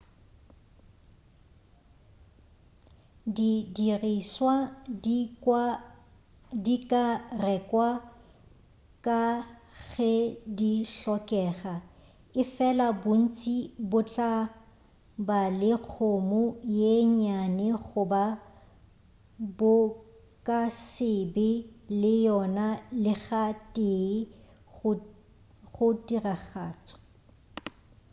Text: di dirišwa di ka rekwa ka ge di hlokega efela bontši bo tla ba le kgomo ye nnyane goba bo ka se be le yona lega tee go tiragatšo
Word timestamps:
di 3.35 3.51
dirišwa 3.75 4.55
di 6.65 6.73
ka 6.91 7.03
rekwa 7.45 7.89
ka 9.05 9.23
ge 9.93 10.15
di 10.57 10.73
hlokega 10.95 11.73
efela 12.41 12.87
bontši 13.03 13.57
bo 13.89 13.99
tla 14.11 14.31
ba 15.27 15.39
le 15.59 15.71
kgomo 15.85 16.43
ye 16.77 16.93
nnyane 17.11 17.69
goba 17.87 18.23
bo 19.57 19.73
ka 20.47 20.59
se 20.89 21.11
be 21.33 21.49
le 22.01 22.13
yona 22.27 22.67
lega 23.03 23.43
tee 23.73 24.09
go 25.73 25.87
tiragatšo 26.05 26.95